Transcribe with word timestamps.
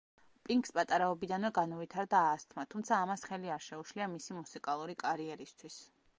პინკს 0.45 0.71
პატარაობიდანვე 0.77 1.51
განუვითარდა 1.57 2.21
ასთმა, 2.31 2.65
თუმცა 2.73 2.99
ამას 3.03 3.27
ხელი 3.31 3.55
არ 3.59 3.65
შეუშლია 3.67 4.11
მისი 4.17 4.41
მუსიკალური 4.43 4.99
კარიერისთვის. 5.07 5.81